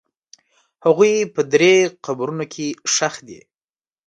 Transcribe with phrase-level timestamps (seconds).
[0.85, 1.73] هغوی په درې
[2.05, 3.39] قبرونو کې ښخ دي.